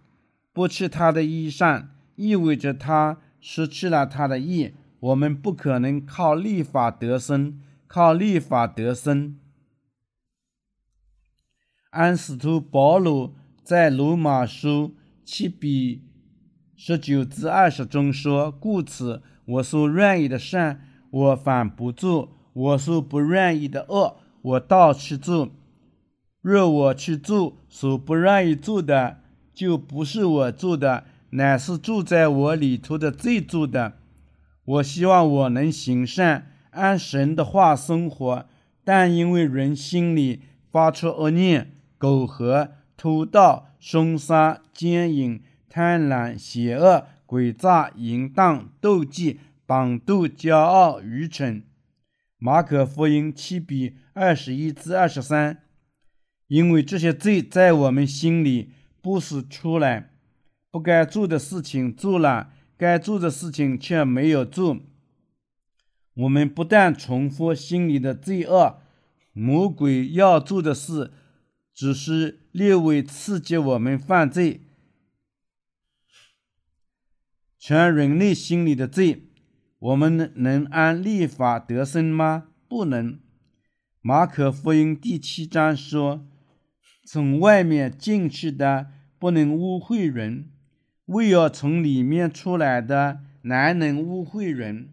[0.52, 4.74] 剥去他的衣裳意味着他失去了他的义。
[4.98, 9.38] 我们不可能靠立法得生，靠立法得生。
[11.90, 16.02] 安使徒保罗在罗马书七比
[16.74, 25.50] 十九至二十中说：“故此，我所愿意的善，我反不做；我所不愿意的恶，我倒去做。
[26.40, 29.18] 若我去做所不愿意做的，
[29.52, 33.98] 就不是我做的，乃是住在我里头的罪做的。
[34.64, 38.46] 我希望我能行善，按神的话生活，
[38.82, 40.40] 但因为人心里
[40.70, 51.62] 发出恶念。”苟合、偷盗、凶杀、奸淫、贪婪、邪恶、诡诈、淫荡、斗技、绑斗、骄傲、愚蠢。
[52.38, 55.62] 马可福音七比二十一至二十三。
[56.48, 58.72] 因为这些罪在我们心里
[59.02, 60.12] 不是出来，
[60.70, 64.80] 不该做的事情做了，该做的事情却没有做。
[66.14, 68.80] 我们不但重复心里的罪恶，
[69.32, 71.12] 魔鬼要做的事。
[71.74, 74.62] 只是略微刺激我们犯罪，
[77.58, 79.25] 全人类心里的罪，
[79.86, 82.48] 我们能按立法得生吗？
[82.68, 83.20] 不能。
[84.00, 86.26] 马可福音第七章说
[87.06, 88.88] ：“从外面进去的
[89.20, 90.50] 不能污秽人，
[91.04, 94.88] 为要从里面出来的难能污秽人。”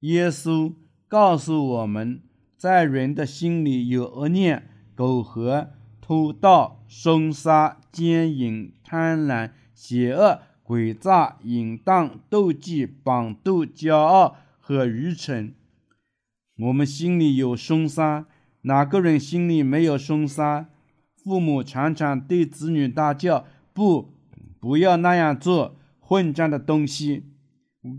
[0.00, 0.72] 耶稣
[1.06, 2.22] 告诉我们，
[2.56, 5.72] 在人的心里有恶念、苟合。
[6.00, 15.54] 偷盗、凶杀、奸淫、贪婪、邪恶、诡诈、淫荡、斗忌、绑斗、骄傲和愚蠢。
[16.56, 18.26] 我们心里有凶杀，
[18.62, 20.68] 哪个人心里没有凶杀？
[21.16, 24.12] 父母常常对子女大叫：“不，
[24.58, 27.24] 不要那样做，混账的东西！”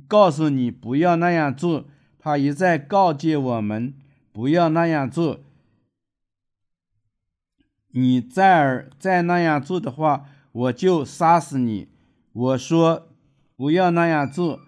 [0.08, 1.86] 告诉你不要那样做，
[2.18, 3.94] 他一再告诫我们
[4.32, 5.42] 不要那样做。
[7.92, 11.88] 你再而再那样做的话，我就杀死你。
[12.36, 13.08] 我说
[13.56, 14.60] 不要那样做，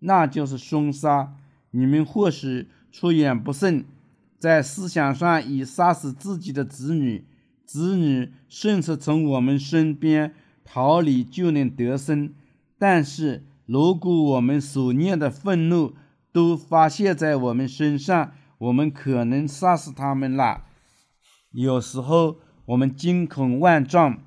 [0.00, 1.34] 那就是凶杀。
[1.70, 3.86] 你们或许出言不慎，
[4.38, 7.24] 在思想上已杀死自己的子女，
[7.64, 10.34] 子女甚至从我们身边
[10.64, 12.34] 逃离就能得生。
[12.78, 15.94] 但是如果我们所念的愤怒
[16.30, 20.64] 都发泄在我们身上，我们可能杀死他们了。
[21.52, 22.36] 有时候。
[22.68, 24.18] 我们惊恐万状，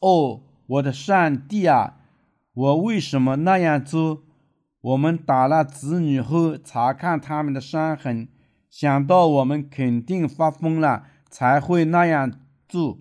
[0.00, 1.94] 哦，我的上帝啊！
[2.58, 4.24] 我为什么那样做？
[4.80, 8.26] 我们打了子女后，查看他们的伤痕，
[8.68, 12.98] 想到我们肯定发疯了，才会那样做。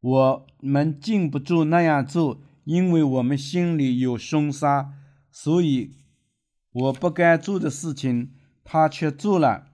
[0.00, 4.92] 我们禁不住那样做，因为我们心里有凶杀，
[5.30, 5.94] 所以
[6.70, 8.32] 我不该做的事情，
[8.62, 9.68] 他却做了。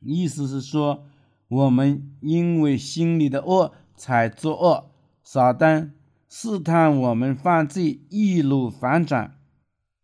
[0.00, 1.06] 意思是说。
[1.48, 4.92] 我们因为心里的恶才作恶，
[5.24, 5.90] 撒旦
[6.32, 9.34] 试探我们犯罪，易怒反掌。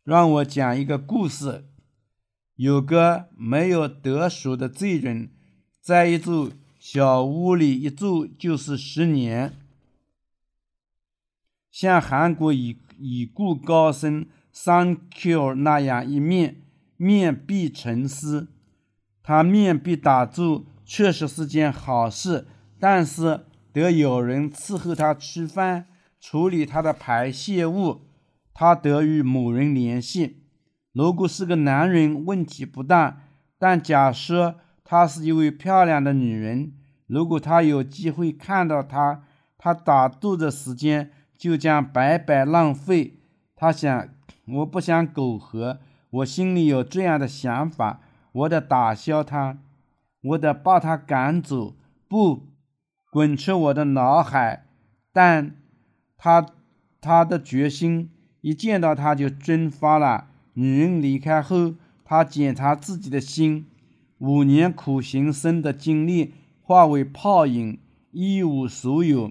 [0.02, 1.64] 让我讲一个故事：
[2.56, 5.30] 有个没有得赎的罪人，
[5.80, 6.50] 在一座
[6.80, 9.52] 小屋里一住就是十年，
[11.70, 16.62] 像韩国已已故高僧三 Q 那样一面
[16.96, 18.48] 面壁沉思，
[19.22, 20.66] 他面壁打坐。
[20.88, 22.46] 确实是件好事，
[22.78, 25.88] 但是得有人伺候他吃饭，
[26.28, 28.00] 处理他的排泄物，
[28.52, 30.42] 他得与某人联系。
[30.92, 33.18] 如果是个男人，问题不大；
[33.60, 36.72] 但假设她是一位漂亮的女人，
[37.06, 39.22] 如果他有机会看到她，
[39.56, 43.20] 他打肚的时间就将白白浪费。
[43.54, 44.08] 他想，
[44.48, 45.78] 我不想苟合，
[46.10, 48.00] 我心里有这样的想法，
[48.32, 49.58] 我得打消他。
[50.22, 51.76] 我得把他赶走，
[52.08, 52.48] 不
[53.12, 54.66] 滚出我的脑海。
[55.12, 55.54] 但
[56.26, 56.44] 他
[57.00, 58.10] 他的决心
[58.40, 60.26] 一见到他就蒸发了。
[60.54, 61.74] 女人离开后，
[62.04, 63.66] 他检查自己的心，
[64.18, 67.78] 五年苦行僧的经历化为泡影，
[68.10, 69.30] 一无所有。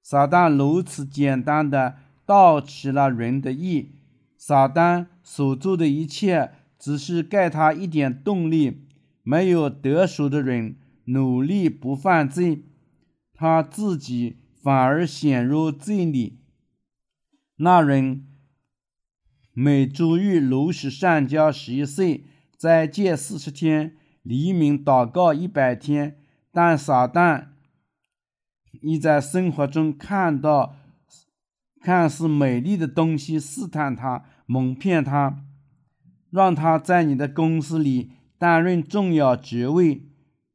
[0.00, 3.90] 撒旦如此简单的盗取了人的意，
[4.36, 8.84] 撒旦所做的一切只是给他一点动力。
[9.24, 10.76] 没有得手的人
[11.06, 12.62] 努力不犯罪，
[13.34, 14.36] 他自己
[14.68, 16.40] 反而陷入罪里。
[17.56, 18.26] 那人。
[19.54, 22.26] 每周日如实上交十一岁，
[22.58, 26.18] 斋戒四十天，黎明祷告一百天。
[26.52, 27.46] 但撒旦
[28.82, 30.76] 已在生活中看到
[31.80, 35.42] 看似美丽的东西，试探他，蒙骗他，
[36.30, 40.02] 让他在你的公司里担任重要职位。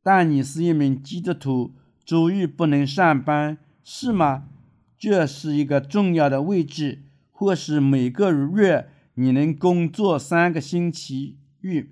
[0.04, 1.74] 但你是一名基督徒，
[2.06, 4.46] 周日不能上班，是吗？
[4.98, 8.90] 这是一个重要的位置，或是每个月。
[9.16, 11.90] 你能工作三个星期日，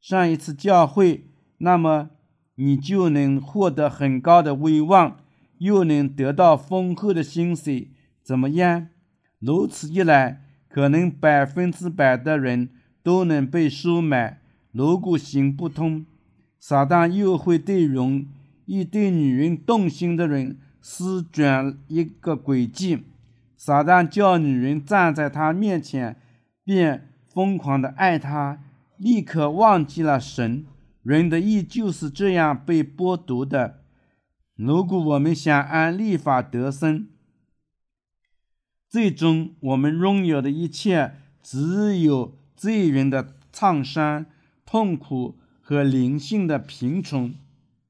[0.00, 1.24] 上一次教会，
[1.58, 2.10] 那么
[2.56, 5.18] 你就能获得很高的威望，
[5.58, 7.92] 又能得到丰厚的薪水，
[8.24, 8.88] 怎么样？
[9.38, 12.70] 如此一来，可能百分之百的人
[13.04, 14.40] 都能被收买。
[14.72, 16.04] 如果行不通，
[16.58, 18.26] 撒旦又会对容
[18.66, 20.56] 易对女人动心的人
[20.86, 23.04] 施转一个诡计。
[23.56, 26.20] 撒旦叫女人站在他面前。
[26.66, 28.58] 便疯狂的爱他，
[28.96, 30.64] 立刻忘记了神。
[31.02, 33.82] 人的意就是这样被剥夺的。
[34.56, 37.08] 如果我们想按立法得生，
[38.88, 44.24] 最终我们拥有的一切只有罪人的创伤、
[44.64, 47.34] 痛苦和灵性的贫穷。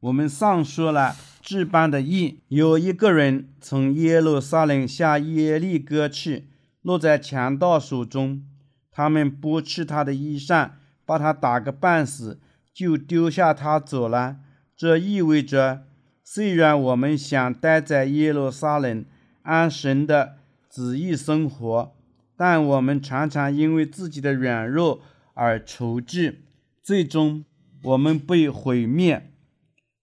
[0.00, 1.14] 我们上说了
[1.46, 2.40] 这般的意。
[2.48, 6.48] 有一个人从耶路撒冷下耶利哥去，
[6.80, 8.42] 落在强盗手中。
[8.90, 10.70] 他们剥去他的衣裳，
[11.04, 12.40] 把他打个半死，
[12.72, 14.38] 就丢下他走了。
[14.74, 15.82] 这意味着，
[16.22, 19.04] 虽然我们想待在耶路撒冷
[19.42, 20.36] 安神的
[20.70, 21.94] 旨意生活，
[22.36, 25.02] 但我们常常因为自己的软弱
[25.34, 26.40] 而愁滞，
[26.82, 27.44] 最终
[27.82, 29.33] 我们被毁灭。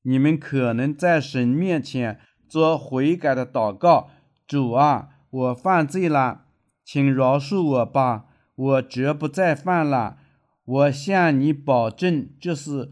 [0.03, 4.09] 你们可能在神面前做悔改的祷告
[4.47, 6.45] ：“主啊，我犯罪了，
[6.83, 10.17] 请饶恕我吧。”我绝不再犯了，
[10.65, 12.91] 我向你保证，这是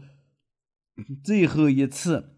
[1.22, 2.30] 最后一次。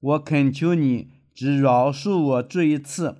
[0.00, 3.18] 我恳求你只饶恕我这一次，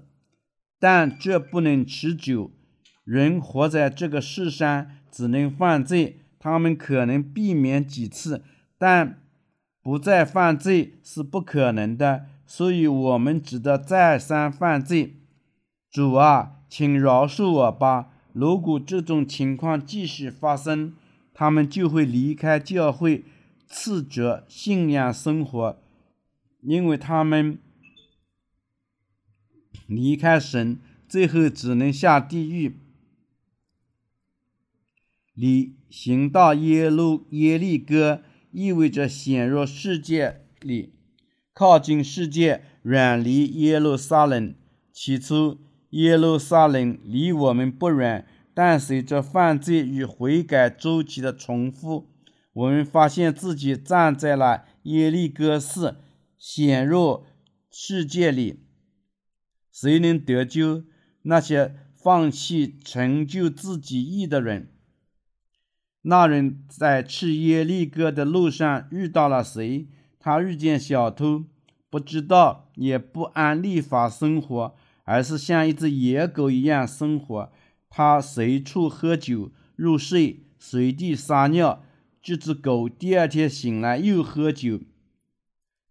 [0.81, 2.51] 但这不能持久。
[3.05, 6.23] 人活在这个世上，只能犯罪。
[6.41, 8.43] 他们可能避免几次，
[8.79, 9.23] 但
[9.83, 12.27] 不再犯罪是不可能的。
[12.47, 15.15] 所以，我们只得再三犯罪。
[15.91, 18.13] 主啊，请饶恕我吧。
[18.33, 20.95] 如果这种情况继续发生，
[21.33, 23.25] 他们就会离开教会，
[23.69, 25.79] 斥责信仰生活，
[26.63, 27.59] 因为他们
[29.87, 30.79] 离开神，
[31.09, 32.77] 最后只能下地狱。
[35.35, 38.23] 离行到耶路耶利哥，
[38.53, 40.95] 意味着陷入世界里，
[41.53, 44.55] 靠近世界，远离耶路撒冷。
[44.93, 45.59] 起初。
[45.91, 48.25] 耶路撒冷离我们不远，
[48.55, 52.09] 但随着犯罪与悔改周期的重复，
[52.53, 55.97] 我们发现自己站在了耶利哥市，
[56.39, 57.25] 陷入
[57.73, 58.61] 世界里。
[59.73, 60.85] 谁能得救？
[61.23, 64.73] 那些放弃成就自己意的人。
[66.03, 69.87] 那人在去耶利哥的路上遇到了谁？
[70.19, 71.45] 他遇见小偷，
[71.89, 74.75] 不知道，也不按立法生活。
[75.05, 77.51] 而是像一只野狗一样生活，
[77.89, 81.83] 他随处喝酒、入睡、随地撒尿。
[82.23, 84.81] 这只狗第二天醒来又喝酒。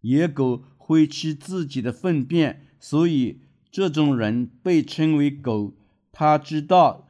[0.01, 5.73] 野狗会吃自己的粪便，所以这种人被称为狗。
[6.13, 7.09] 他知道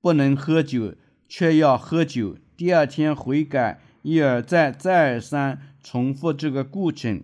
[0.00, 0.94] 不能喝酒，
[1.28, 2.36] 却要喝酒。
[2.56, 7.22] 第二天悔改，一而再、再而三重复这个过程，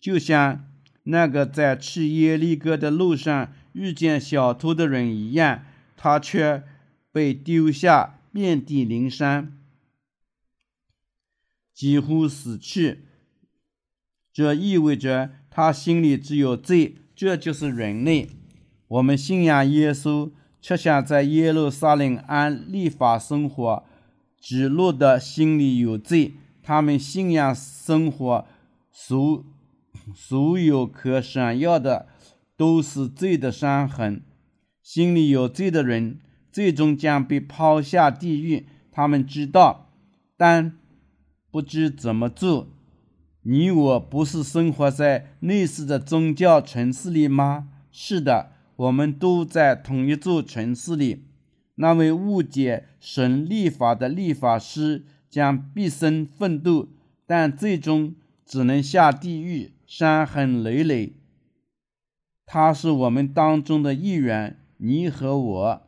[0.00, 0.66] 就像。
[1.04, 5.64] 那个在去耶利哥的路上遇见小偷的人一样，
[5.96, 6.62] 他却
[7.10, 9.52] 被丢下，遍地鳞伤，
[11.74, 13.00] 几乎死去。
[14.32, 16.98] 这意味着他心里只有罪。
[17.16, 18.30] 这就是人类。
[18.86, 20.30] 我们信仰耶稣，
[20.62, 23.82] 却想在耶路撒冷按立法生活，
[24.40, 26.34] 只落得心里有罪。
[26.62, 28.46] 他们信仰生活
[28.92, 29.44] 所
[30.14, 32.06] 所有可闪耀的
[32.56, 34.22] 都是罪的伤痕。
[34.80, 36.20] 心里有罪的人，
[36.52, 38.66] 最终将被抛下地狱。
[38.92, 39.88] 他们知道，
[40.36, 40.76] 但
[41.50, 42.68] 不知怎么做。
[43.42, 47.68] 你我不是生活在类似的宗教城市里吗？
[47.90, 51.24] 是的，我们都在同一座城市里。
[51.76, 56.88] 那位误解神立法的立法师将毕生奋斗，
[57.26, 58.14] 但最终
[58.44, 61.14] 只能下地狱，伤痕累累。
[62.44, 65.82] 他是我们当中的一员，你和我。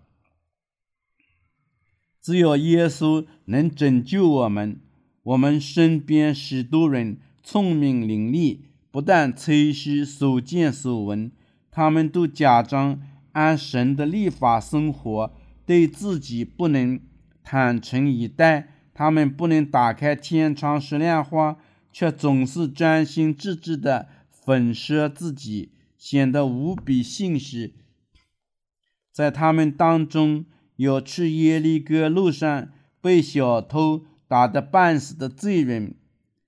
[2.21, 4.81] 只有耶稣能拯救我们。
[5.23, 7.19] 我们身边许多人。
[7.47, 8.61] 聪明伶俐，
[8.91, 11.31] 不但吹嘘所见所闻，
[11.77, 13.03] 他们都假装
[13.33, 15.35] 按神的立法生活，
[15.67, 17.01] 对自己不能
[17.43, 18.69] 坦诚以待。
[18.95, 21.57] 他们不能打开天窗说亮话，
[21.93, 27.75] 却总是专心致志地粉饰自己，显得无比信实。
[29.11, 30.45] 在他们当中，
[30.77, 32.69] 有去耶利哥路上
[33.01, 35.97] 被小偷打得半死的罪人。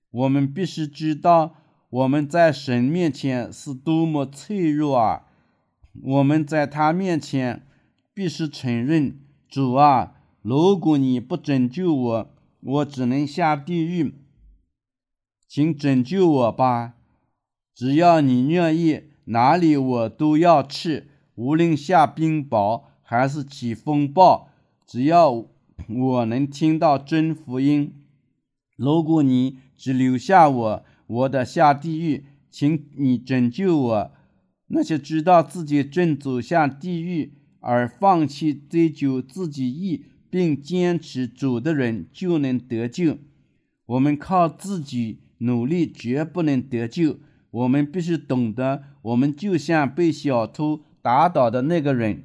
[0.09, 1.56] 我们必须知道，
[1.89, 5.27] 我们在神面前是多么脆弱啊！
[6.03, 7.65] 我们在他面前
[8.13, 12.29] 必须承认：主啊，如果你不拯救我，
[12.59, 14.13] 我只能下地狱。
[15.47, 16.95] 请拯救我吧！
[17.73, 24.49] 只要你愿意，哪里我都要去，无论下冰雹还是起风暴，
[24.85, 25.31] 只要
[25.87, 27.93] 我能听到真福音。
[28.75, 34.11] 如果你只留下我，我的下地狱，请你拯救我。
[34.67, 43.17] 那些知道自己正走向地狱而放弃追求自己意并坚持主的人，就能得救。
[43.85, 47.19] 我们靠自己努力绝不能得救。
[47.49, 52.23] 我们必须懂得，我们就像被小偷打倒的那个人。